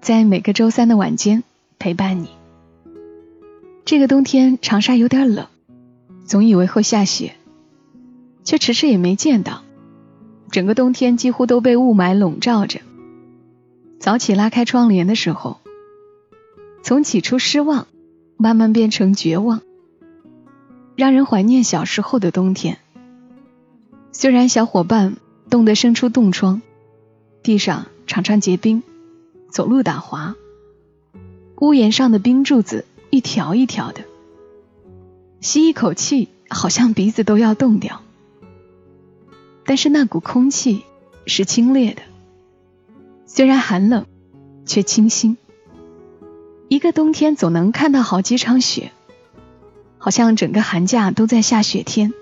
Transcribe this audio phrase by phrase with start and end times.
[0.00, 1.44] 在每个周三的晚间
[1.78, 2.30] 陪伴你。
[3.84, 5.46] 这个冬天长沙有点冷，
[6.24, 7.34] 总以为会下雪，
[8.44, 9.62] 却迟迟也没见到。
[10.50, 12.80] 整个冬天几乎都被雾霾笼罩着。
[13.98, 15.60] 早起拉开窗帘的时候，
[16.82, 17.86] 从起初失望，
[18.36, 19.60] 慢慢变成绝望。
[20.96, 22.78] 让人怀念小时候的冬天。
[24.12, 25.16] 虽然小伙伴
[25.50, 26.62] 冻得生出冻疮，
[27.42, 28.82] 地上常常结冰，
[29.50, 30.36] 走路打滑，
[31.60, 34.04] 屋檐上的冰柱子一条一条的，
[35.40, 38.02] 吸一口气好像鼻子都要冻掉。
[39.64, 40.84] 但是那股空气
[41.26, 42.02] 是清冽的，
[43.26, 44.06] 虽然寒冷，
[44.66, 45.36] 却清新。
[46.68, 48.92] 一个冬天总能看到好几场雪。
[50.02, 52.14] 好像整个寒假都在下雪天，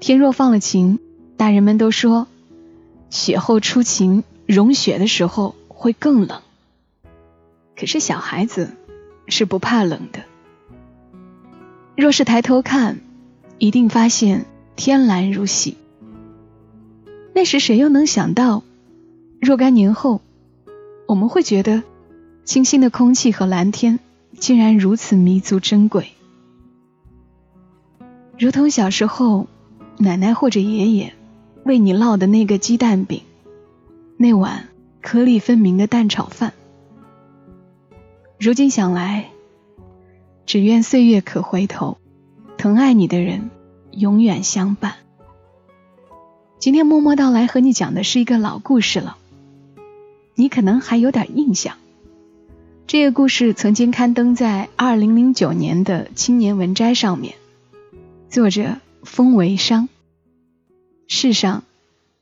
[0.00, 0.98] 天若放了晴，
[1.36, 2.26] 大人们都说
[3.08, 6.42] 雪后出晴，融雪的时候会更冷。
[7.76, 8.76] 可是小孩子
[9.26, 10.20] 是不怕冷的，
[11.96, 13.00] 若是抬头看，
[13.58, 15.76] 一定发现天蓝如洗。
[17.34, 18.62] 那时谁又能想到，
[19.40, 20.20] 若干年后，
[21.08, 21.82] 我们会觉得
[22.44, 23.98] 清新的空气和蓝天
[24.38, 26.12] 竟然如此弥足珍贵。
[28.38, 29.48] 如同小时候，
[29.98, 31.12] 奶奶或者爷爷
[31.64, 33.22] 为你烙的那个鸡蛋饼，
[34.16, 34.68] 那碗
[35.02, 36.54] 颗粒分明的蛋炒饭。
[38.38, 39.30] 如今想来，
[40.46, 41.98] 只愿岁月可回头，
[42.56, 43.50] 疼爱你的人
[43.90, 44.94] 永远相伴。
[46.58, 49.16] 今天默默到来和你讲的是一个老故事了，
[50.34, 51.76] 你可能还有点印象。
[52.86, 57.34] 这个故事曾经刊登在二零零九年的《青年文摘》上面。
[58.28, 59.88] 作者风为商，
[61.06, 61.64] 世上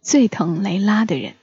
[0.00, 1.34] 最疼雷拉的人。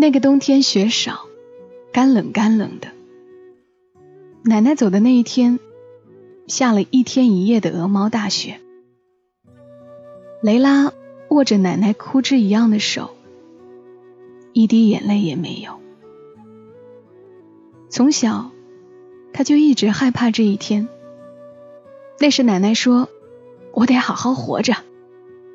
[0.00, 1.26] 那个冬天雪少，
[1.92, 2.88] 干冷干冷的。
[4.42, 5.60] 奶奶走的那一天，
[6.46, 8.62] 下了一天一夜的鹅毛大雪。
[10.40, 10.94] 雷拉
[11.28, 13.10] 握着奶奶枯枝一样的手，
[14.54, 15.78] 一滴眼泪也没有。
[17.90, 18.52] 从小，
[19.34, 20.88] 他就一直害怕这一天。
[22.18, 23.10] 那时奶奶说
[23.74, 24.76] ：“我得好好活着，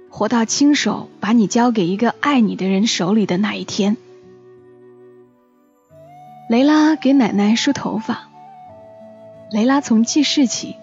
[0.09, 3.97] 活到亲手把你交给一个爱你的人手里的那一天。”
[6.47, 8.29] 雷拉给奶奶梳头发。
[9.51, 10.75] 雷拉从记事起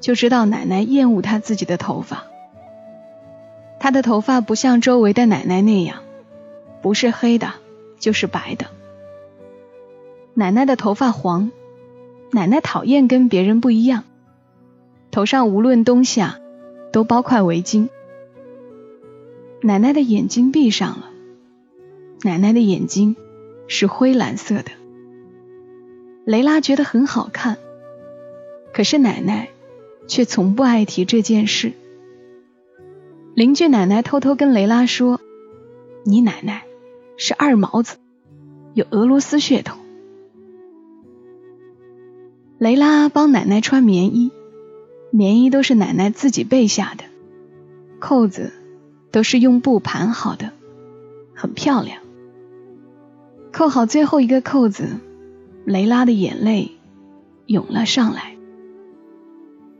[0.00, 2.24] 就知道奶奶厌恶她自己的头发。
[3.78, 6.02] 她的头发不像周围的奶奶那样，
[6.80, 7.52] 不是黑的，
[7.98, 8.66] 就是白的。
[10.34, 11.52] 奶奶的头发黄，
[12.32, 14.04] 奶奶讨厌跟别人不一样，
[15.10, 16.38] 头上无论冬夏
[16.92, 17.88] 都包块围巾。
[19.60, 21.10] 奶奶的眼睛闭上了，
[22.22, 23.14] 奶奶的眼睛
[23.66, 24.70] 是灰蓝色的。
[26.24, 27.58] 雷拉觉得很好看，
[28.72, 29.48] 可是奶奶
[30.06, 31.72] 却从不爱提这件事。
[33.34, 35.20] 邻居奶奶偷偷跟雷拉说
[36.04, 36.64] ：“你奶奶
[37.16, 37.96] 是二毛子，
[38.74, 39.78] 有俄罗斯血统。”
[42.58, 44.30] 雷拉帮奶奶穿棉衣，
[45.10, 47.04] 棉衣都是奶奶自己备下的，
[47.98, 48.52] 扣子
[49.10, 50.52] 都是用布盘好的，
[51.34, 52.01] 很漂亮。
[53.52, 54.88] 扣好最后一个扣子，
[55.66, 56.72] 雷拉的眼泪
[57.46, 58.34] 涌了上来。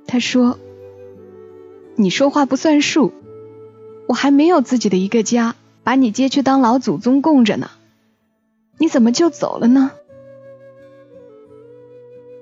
[0.07, 0.59] 她说
[1.97, 3.13] ：“你说话不算数。”
[4.09, 5.55] 我还没有自己的一个家，
[5.85, 7.71] 把你接去当老祖宗供着呢，
[8.77, 9.93] 你怎么就走了呢？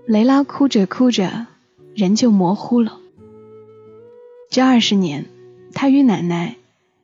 [0.07, 1.47] 雷拉哭着哭着，
[1.95, 2.99] 人就模糊了。
[4.51, 5.27] 这二十年，
[5.73, 6.57] 她与奶奶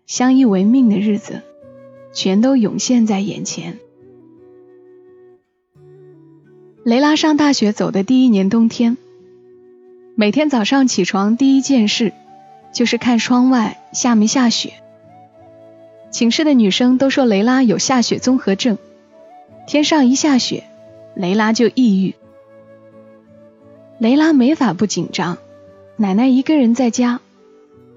[0.07, 1.43] 相依为命的日子，
[2.13, 3.79] 全都涌现在眼前。
[6.87, 8.97] 雷拉上大学走的第一年冬天，
[10.15, 12.13] 每天早上起床第一件事。
[12.73, 14.75] 就是看窗外下没下雪。
[16.13, 18.79] 寝室的女生都说雷拉有下雪综合症，
[19.67, 20.63] 天上一下雪，
[21.17, 22.15] 雷拉就抑郁。
[23.99, 25.39] 雷拉没法不紧张。
[25.97, 27.21] 奶奶一个人在家，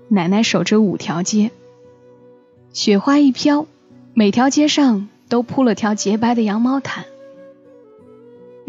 [0.07, 1.51] 奶奶守着五条街。
[2.74, 3.68] 雪花一飘，
[4.15, 7.06] 每条街上都铺了条洁白的羊毛毯。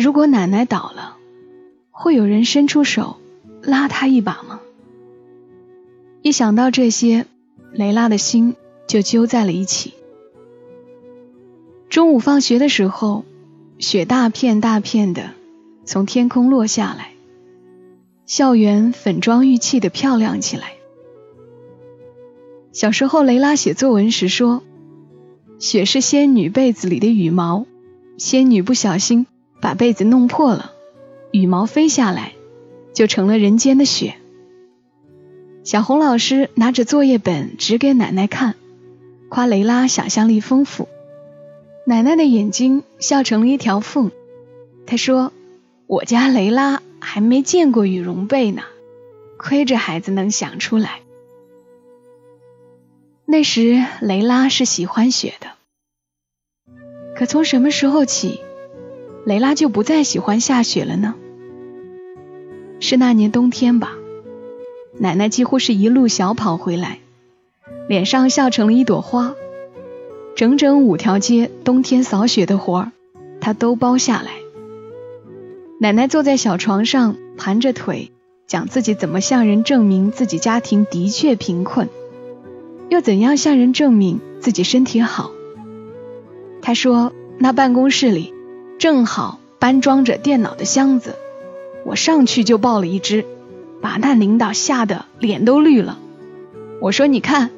[0.00, 1.18] 如果奶奶倒了，
[1.90, 3.18] 会有人伸出手
[3.60, 4.58] 拉她一把吗？
[6.22, 7.26] 一想到这些，
[7.70, 8.56] 雷拉的心
[8.86, 9.92] 就揪在了一起。
[11.90, 13.26] 中午放学的时候，
[13.78, 15.32] 雪大片大片的
[15.84, 17.12] 从天空落下来，
[18.24, 20.72] 校园粉妆玉砌的漂亮起来。
[22.72, 24.62] 小时候，雷拉写作文时说
[25.60, 27.66] ：“雪是仙女被子里的羽毛，
[28.16, 29.26] 仙女不小心
[29.60, 30.72] 把被子弄破了，
[31.30, 32.32] 羽毛飞下来，
[32.92, 34.14] 就成了人间的雪。”
[35.62, 38.54] 小红老师拿着作业本指给奶奶看，
[39.28, 40.88] 夸雷拉想象力丰富。
[41.86, 44.10] 奶奶的眼睛笑成了一条缝。
[44.86, 45.32] 她说
[45.86, 48.62] ：“我家雷拉还没见过羽绒被呢，
[49.36, 51.00] 亏这孩子能想出来。”
[53.26, 55.48] 那时雷拉是喜欢雪的，
[57.14, 58.40] 可从什么时候起，
[59.24, 61.14] 雷拉就不再喜欢下雪了呢？
[62.80, 63.92] 是那年冬天吧。
[64.98, 66.98] 奶奶几乎是一路小跑回来，
[67.88, 69.34] 脸上笑成了一朵花。
[70.34, 72.92] 整整五条街冬天扫雪的活儿，
[73.40, 74.30] 她都包下来。
[75.78, 78.10] 奶奶坐在小床上，盘着腿，
[78.46, 81.88] 讲自己怎么向人证明自己家庭的确贫困，
[82.88, 85.30] 又怎样向人证明自己身体好。
[86.62, 88.34] 她说：“那办公室里
[88.80, 91.14] 正好搬装着电脑的箱子，
[91.84, 93.26] 我上去就抱了一只。”
[93.82, 95.98] 把那领导吓得脸都绿了。
[96.80, 97.50] 我说：“你看，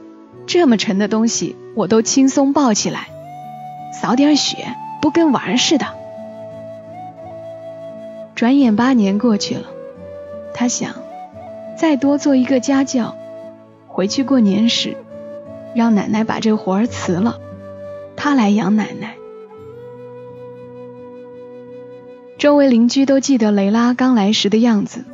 [0.47, 3.09] 这么沉的东西我都轻松抱起来，
[4.01, 5.87] 扫点雪不跟玩似的。”
[8.35, 9.67] 转眼八年过去了，
[10.55, 10.95] 他想
[11.77, 13.17] 再多做一个家教，
[13.87, 14.97] 回去过年时
[15.75, 17.39] 让奶奶把这活儿辞了，
[18.17, 19.15] 他来养奶奶。
[22.43, 25.05] 周围邻居都记得雷拉刚来时的样子。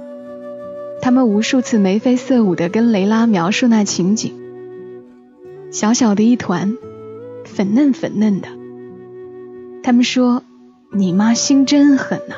[1.02, 4.32] 他们无数次眉飞色舞地跟雷拉描述那情景，
[5.70, 6.78] 小小的一团，
[7.44, 8.48] 粉嫩粉嫩的。
[9.82, 10.42] 他们说
[10.90, 12.34] ：“你妈心真狠呐，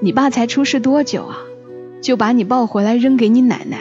[0.00, 1.38] 你爸才出事多久啊，
[2.02, 3.78] 就把你抱回来扔给你奶奶。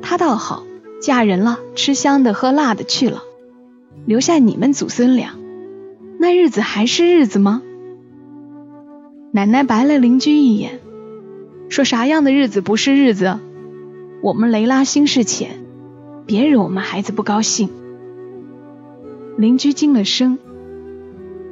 [0.00, 0.64] 她倒好，
[1.02, 3.24] 嫁人了，吃香的喝辣的去了，
[4.06, 5.34] 留下你们祖孙俩，
[6.18, 7.60] 那日子还是日子吗？”
[9.30, 10.80] 奶奶白了邻居一眼。
[11.68, 13.38] 说啥样的日子不是日子？
[14.22, 15.62] 我们雷拉心事浅，
[16.24, 17.68] 别惹我们孩子不高兴。
[19.36, 20.38] 邻居惊了声，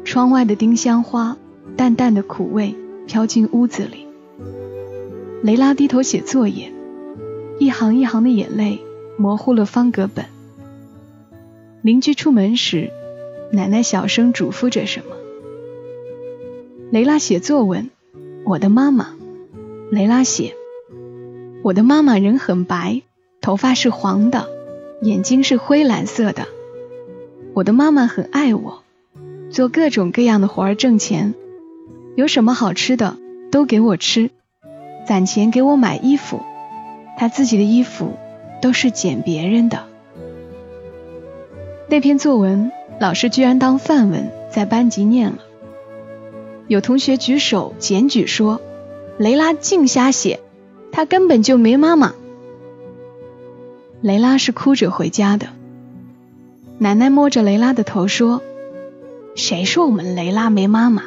[0.04, 1.36] 窗外的丁香花
[1.76, 2.74] 淡淡的苦味
[3.06, 4.06] 飘进屋子里。
[5.42, 6.72] 雷拉低头写作业，
[7.58, 8.80] 一行一行的眼泪
[9.18, 10.24] 模糊了方格本。
[11.82, 12.90] 邻居出门时，
[13.52, 15.14] 奶奶小声嘱咐着什么。
[16.92, 17.90] 雷拉写作文，
[18.44, 19.16] 我的妈妈。
[19.90, 20.54] 雷拉写
[21.64, 23.02] ：“我的妈妈人很白，
[23.40, 24.46] 头发是黄的，
[25.02, 26.46] 眼睛是灰蓝色的。
[27.54, 28.84] 我的妈妈很爱我，
[29.50, 31.34] 做各种各样的活儿挣钱，
[32.14, 33.16] 有什么好吃的
[33.50, 34.30] 都给我吃，
[35.08, 36.40] 攒钱给我买衣服。
[37.18, 38.14] 她自己的衣服
[38.62, 39.86] 都是捡别人的。”
[41.90, 42.70] 那篇作文，
[43.00, 45.38] 老师居然当范文在班级念了。
[46.68, 48.60] 有同学举手检举说。
[49.18, 50.40] 雷拉净瞎写，
[50.92, 52.12] 她根本就没妈妈。
[54.02, 55.46] 雷拉是哭着回家的。
[56.76, 58.42] 奶奶摸着雷拉的头说
[59.34, 61.04] ：“谁说我们雷拉没妈妈？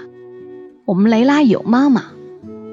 [0.86, 2.06] 我们雷拉有妈妈，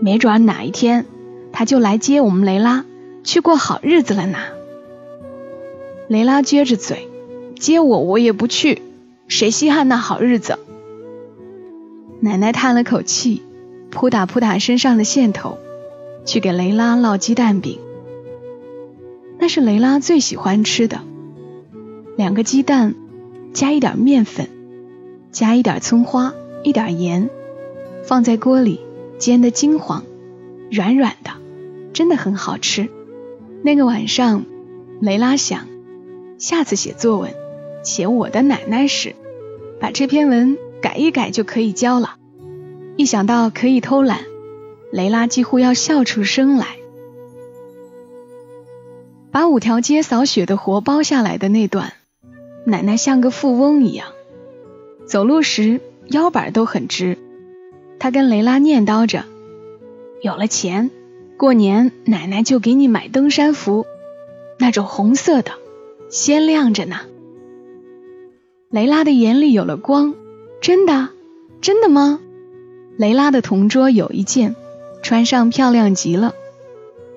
[0.01, 1.05] 没准哪一天
[1.53, 2.87] 她就来接我们雷拉
[3.23, 4.39] 去过好日子了呢。”
[6.09, 7.09] 雷拉撅着嘴
[7.61, 8.81] ：“接我我也不去，
[9.29, 10.59] 谁稀罕那好日子？”
[12.21, 13.43] 奶奶叹了口气。
[13.89, 15.57] 扑打扑打身上的线头，
[16.27, 17.79] 去给雷拉烙鸡蛋饼。
[19.39, 21.01] 那是雷拉最喜欢吃的。
[22.15, 22.95] 两个鸡蛋，
[23.55, 24.51] 加一点面粉，
[25.33, 27.31] 加一点葱花，一点盐，
[28.05, 28.81] 放在锅里
[29.17, 30.05] 煎得金黄，
[30.71, 31.31] 软软的，
[31.95, 32.91] 真的很好吃。
[33.63, 34.45] 那个晚上，
[35.01, 35.69] 雷拉想，
[36.37, 37.33] 下次写作文，
[37.83, 39.15] 写我的奶奶时，
[39.81, 42.17] 把这篇文改一改就可以交了。
[42.97, 44.21] 一想到可以偷懒，
[44.91, 46.77] 雷拉几乎要笑出声来。
[49.31, 51.93] 把五条街扫雪的活包下来的那段，
[52.65, 54.09] 奶奶像个富翁一样，
[55.07, 57.19] 走路时腰板都很直。
[57.99, 59.25] 她跟雷拉念叨着
[60.23, 60.91] ：“有了钱，
[61.37, 63.85] 过年奶奶就给你买登山服，
[64.59, 65.53] 那种红色的，
[66.09, 67.01] 鲜亮着呢。
[68.71, 70.15] 雷拉的眼里有了光，
[70.61, 71.11] 真的，
[71.61, 72.21] 真的吗？
[72.97, 74.57] 雷拉的同桌有一件，
[75.03, 76.33] 穿上漂亮极了，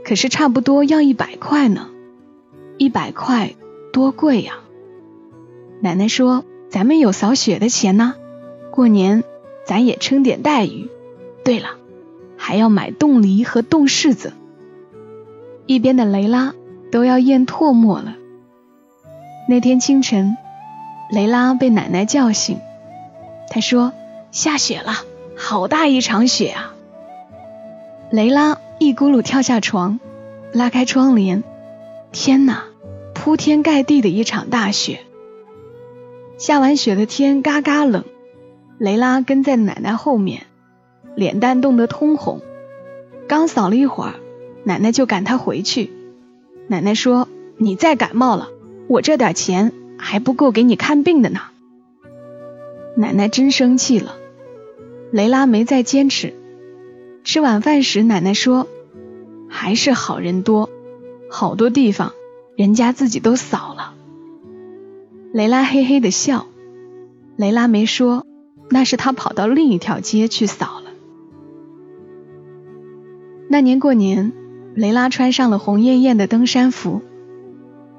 [0.04, 1.90] 可是差不多要一百块呢，
[2.78, 3.56] 一百块
[3.92, 4.60] 多贵呀！
[5.82, 8.16] 奶奶说：“咱们有扫雪的钱呢，
[8.72, 9.24] 过年
[9.66, 10.90] 咱也撑点待遇。
[11.44, 11.70] 对了，
[12.38, 14.34] 还要买冻梨和冻柿子。”
[15.66, 16.54] 一边的雷拉
[16.92, 18.16] 都要咽唾沫了。
[19.48, 20.38] 那天清晨。
[21.12, 22.60] 雷拉被奶奶叫醒，
[23.50, 23.94] 他说
[24.32, 24.94] ：“下雪了，
[25.36, 26.76] 好大一场雪啊！”
[28.12, 30.00] 雷拉一咕噜跳下床，
[30.54, 31.44] 拉开窗帘，
[32.12, 32.64] 天哪，
[33.14, 35.00] 铺天盖地的一场大雪。
[36.38, 38.04] 下完雪的天嘎嘎冷，
[38.78, 40.46] 雷拉跟在奶奶后面，
[41.16, 42.42] 脸蛋冻得通红。
[43.28, 44.16] 刚扫了一会儿，
[44.64, 45.92] 奶奶就赶她回去。
[46.68, 47.28] 奶奶说
[47.58, 48.50] ：“你再感冒了，
[48.88, 51.42] 我这点钱。”还不够给你看病的呢。
[53.00, 54.18] 奶奶真生气了。
[55.10, 56.34] 雷拉没再坚持。
[57.24, 58.68] 吃晚饭时，奶奶说
[59.48, 60.70] ：“还是好人多，
[61.30, 62.12] 好多地方
[62.58, 63.94] 人家自己都扫了。”
[65.32, 66.48] 雷拉嘿嘿的笑。
[67.38, 68.26] 雷拉没说，
[68.70, 70.92] 那是他跑到另一条街去扫了。
[73.48, 74.34] 那年过年，
[74.76, 77.02] 雷拉穿上了红艳艳的登山服。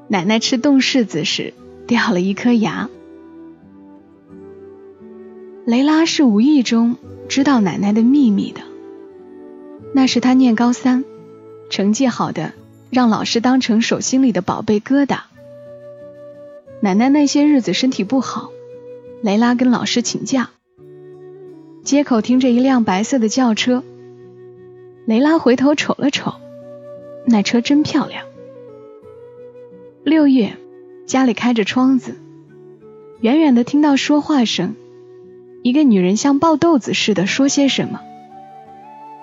[0.09, 1.54] 奶奶吃冻柿子时。
[1.87, 2.88] 掉了一颗牙。
[5.64, 6.97] 雷拉是无意中
[7.29, 8.61] 知道奶奶的秘密的。
[9.95, 11.05] 那是她念高三，
[11.69, 12.52] 成绩好的
[12.90, 15.21] 让老师当成手心里的宝贝疙瘩。
[16.81, 18.50] 奶奶那些日子身体不好，
[19.23, 20.50] 雷拉跟老师请假。
[21.85, 23.83] 街口停着一辆白色的轿车，
[25.07, 26.35] 雷拉回头瞅了瞅，
[27.26, 28.25] 那车真漂亮。
[30.05, 30.57] 六月。
[31.07, 32.14] 家里开着窗子，
[33.21, 34.76] 远远的听到说话声，
[35.62, 38.00] 一个女人像爆豆子似的说些什么，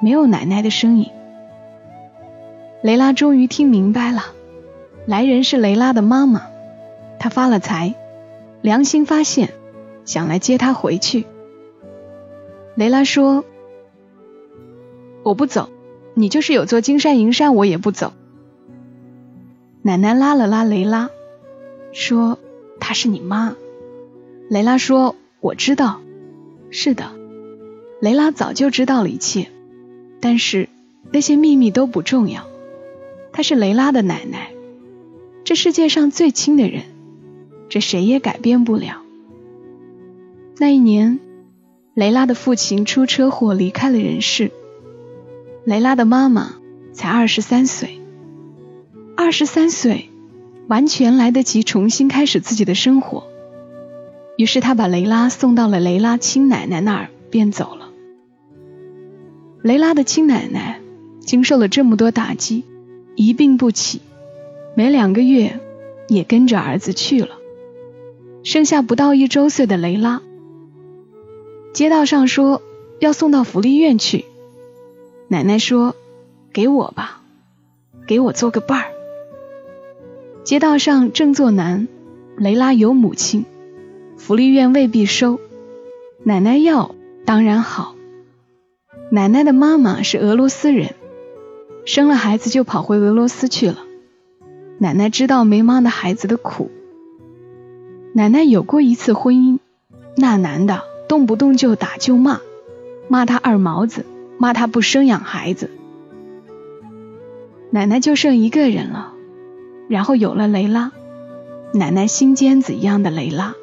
[0.01, 1.09] 没有奶奶的声音。
[2.83, 4.23] 雷拉终于听明白了，
[5.05, 6.43] 来人是雷拉的妈妈，
[7.19, 7.95] 她发了财，
[8.61, 9.49] 良心发现，
[10.05, 11.25] 想来接她回去。
[12.75, 13.43] 雷拉说
[15.23, 15.69] ：“我不走，
[16.13, 18.13] 你就是有座金山银山，我也不走。”
[19.81, 21.09] 奶奶拉了拉雷拉。
[21.93, 22.37] 说
[22.79, 23.55] 她是你妈，
[24.51, 25.99] 雷拉说我知道，
[26.69, 27.11] 是的，
[28.01, 29.47] 雷拉早就知道了一切，
[30.19, 30.69] 但是
[31.11, 32.47] 那些秘密都不重要。
[33.31, 34.51] 她是雷拉的奶奶，
[35.43, 36.83] 这世界上最亲的人，
[37.69, 39.01] 这谁也改变不了。
[40.57, 41.19] 那一年，
[41.93, 44.51] 雷拉的父亲出车祸离开了人世，
[45.65, 46.55] 雷拉的妈妈
[46.93, 47.99] 才二十三岁，
[49.15, 50.09] 二十三岁。
[50.67, 53.25] 完全来得及重新开始自己的生活，
[54.37, 57.89] 于是他把雷拉送到了雷拉亲奶奶那儿，便走了。
[59.63, 60.79] 雷拉的亲奶奶
[61.19, 62.63] 经受了这么多打击，
[63.15, 63.99] 一病不起，
[64.75, 65.59] 没两个月
[66.07, 67.31] 也跟着儿子去了，
[68.43, 70.21] 剩下不到一周岁的雷拉。
[71.73, 72.61] 街道上说
[72.99, 74.25] 要送到福利院去，
[75.27, 75.95] 奶奶说
[76.53, 77.21] ：“给我吧，
[78.05, 78.91] 给我做个伴儿。”
[80.45, 81.87] 街道上正坐男，
[82.37, 83.45] 雷拉有母亲，
[84.17, 85.39] 福利院未必收，
[86.23, 86.95] 奶奶要
[87.25, 87.95] 当然好。
[89.09, 90.95] 奶奶的妈妈是俄罗斯人，
[91.85, 93.77] 生了孩子就跑回俄罗斯去了。
[94.79, 96.69] 奶奶知道没妈的孩子的苦。
[98.13, 99.59] 奶奶有过一次婚姻，
[100.17, 102.41] 那男的动不动就打就骂，
[103.07, 104.05] 骂他二毛子，
[104.37, 105.69] 骂他不生养孩子。
[107.69, 109.13] 奶奶就剩一个人了。
[109.87, 110.91] 然后有了雷拉，
[111.73, 113.55] 奶奶心尖子一样的雷拉。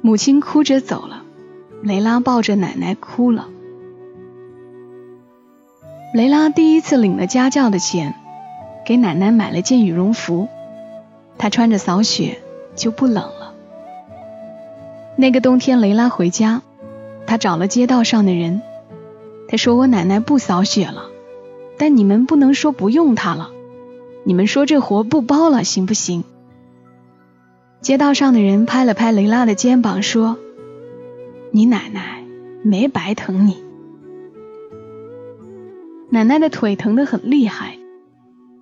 [0.00, 1.22] 母亲哭着走了，
[1.82, 3.48] 雷拉抱着奶奶哭了。
[6.14, 8.14] 雷拉第一次领了家教的钱，
[8.86, 10.48] 给奶奶买了件羽绒服，
[11.36, 12.38] 她穿着扫雪
[12.74, 13.54] 就不冷了。
[15.16, 16.62] 那个冬天，雷拉回家，
[17.26, 18.62] 她找了街道上的人，
[19.48, 21.10] 她说：“我奶奶不扫雪了，
[21.76, 23.50] 但你们不能说不用她了。”
[24.24, 26.22] 你们说这活不包了，行不行？
[27.80, 30.36] 街道上的人拍了拍雷拉的肩膀，说
[31.52, 32.24] ：“你奶奶
[32.62, 33.62] 没白疼你。”
[36.10, 37.78] 奶奶的腿疼得很厉害，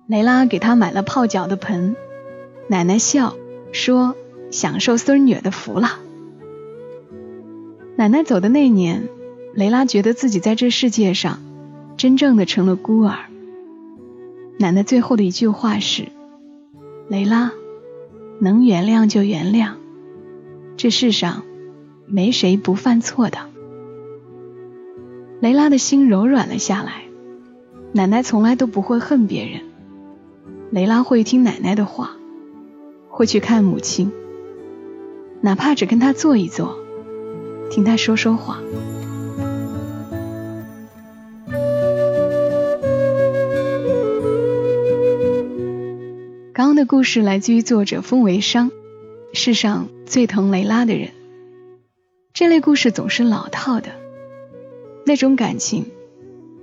[0.05, 1.95] 雷拉给她买了泡脚的盆。
[2.67, 3.35] 奶奶笑
[3.71, 4.15] 说
[4.51, 5.99] ：“享受孙女的福了。”
[7.97, 9.09] 奶奶走的那年，
[9.55, 11.39] 雷拉觉得自己在这世界上
[11.97, 13.17] 真正的成了孤儿。
[14.59, 16.09] 奶奶最后的一句话是
[17.09, 17.51] ：“雷拉，
[18.39, 19.73] 能原谅就原谅，
[20.77, 21.43] 这世上
[22.05, 23.37] 没谁不犯错的。”
[25.41, 27.03] 雷拉的心柔软了下来。
[27.93, 29.61] 奶奶从来都不会恨别人，
[30.71, 32.11] 雷拉会听奶奶的话，
[33.09, 34.11] 会去看母亲，
[35.41, 36.77] 哪怕只跟她坐一坐，
[37.71, 38.59] 听她说说话。
[46.77, 48.71] 的故事来自于作者风为商，
[49.33, 51.09] 世上最疼雷拉的人。
[52.33, 53.89] 这类故事总是老套的，
[55.05, 55.87] 那种感情。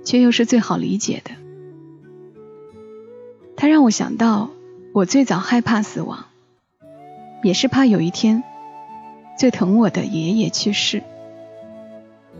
[0.05, 1.31] 却又是最好理解的。
[3.57, 4.51] 他让我想到，
[4.93, 6.25] 我最早害怕死亡，
[7.43, 8.43] 也是怕有一天，
[9.35, 11.01] 最疼我的爷爷去世。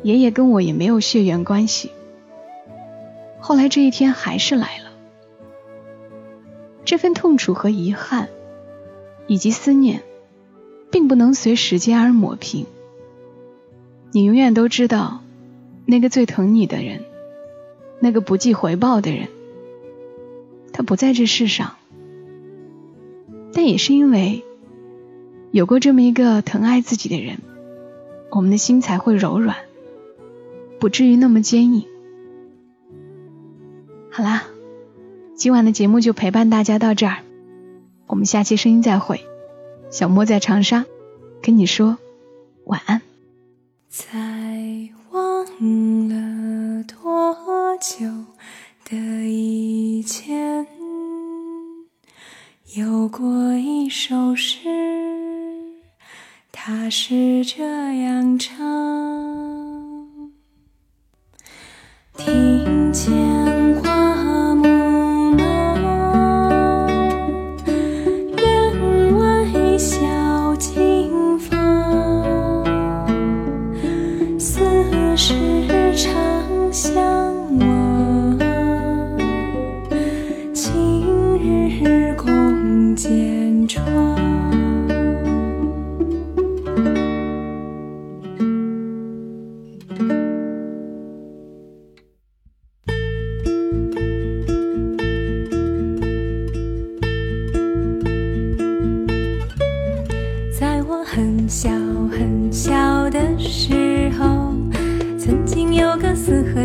[0.03, 1.89] 爷爷跟我也没有血缘关系，
[3.39, 4.84] 后来这一天还是来了。
[6.85, 8.29] 这份痛楚和遗憾，
[9.27, 10.03] 以及思念，
[10.91, 12.65] 并不能随时间而抹平。
[14.11, 15.23] 你永远都知道，
[15.85, 17.03] 那个最疼你的人。
[17.99, 19.29] 那个不计回报的人，
[20.73, 21.75] 他不在这世上，
[23.53, 24.43] 但也是因为
[25.51, 27.37] 有过这么一个疼爱自己的人，
[28.29, 29.55] 我们的心才会柔软，
[30.77, 31.85] 不至于那么坚硬。
[34.11, 34.43] 好啦，
[35.35, 37.17] 今晚的节目就陪伴大家到这儿，
[38.07, 39.25] 我们下期声音再会。
[39.91, 40.85] 小莫在长沙，
[41.41, 41.97] 跟你说
[42.63, 43.01] 晚安。
[43.89, 44.07] 在
[45.11, 45.45] 忘
[46.07, 48.05] 了多久
[48.89, 50.65] 的以前，
[52.77, 54.69] 有过一首诗，
[56.53, 57.63] 它是这
[58.01, 58.55] 样唱：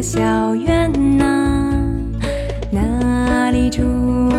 [0.02, 1.84] 小院呐，
[2.70, 3.82] 那里住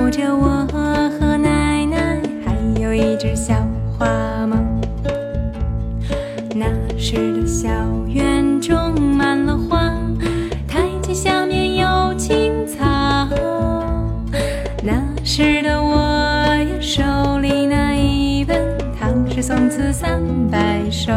[0.10, 3.54] 着我和奶奶，还有一只小
[3.96, 4.08] 花
[4.48, 4.58] 猫。
[6.56, 6.66] 那
[6.98, 7.70] 时的小
[8.08, 9.94] 院种满了花，
[10.68, 12.80] 台阶下面有青草。
[14.84, 18.60] 那时的我呀，手里拿一本。
[19.00, 20.20] 唐诗宋词三
[20.50, 21.12] 百首，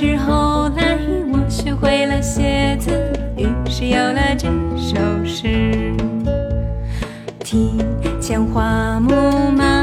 [0.00, 0.96] 是后来
[1.32, 2.92] 我学会了写字，
[3.36, 5.92] 于是有了这首诗。
[7.40, 7.84] 庭
[8.20, 9.77] 前花木满，